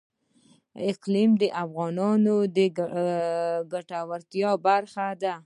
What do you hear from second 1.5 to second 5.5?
افغانانو د ګټورتیا برخه ده.